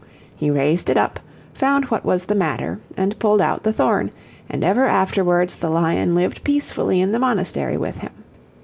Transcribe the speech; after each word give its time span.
He 0.35 0.49
raised 0.49 0.89
it 0.89 0.97
up, 0.97 1.19
found 1.53 1.85
what 1.91 2.03
was 2.03 2.25
the 2.25 2.33
matter, 2.33 2.79
and 2.97 3.19
pulled 3.19 3.39
out 3.39 3.61
the 3.61 3.71
thorn; 3.71 4.09
and 4.49 4.63
ever 4.63 4.87
afterwards 4.87 5.55
the 5.55 5.69
lion 5.69 6.15
lived 6.15 6.43
peacefully 6.43 6.99
in 7.01 7.11
the 7.11 7.19
monastery 7.19 7.77
with 7.77 7.97
him. 7.99 8.13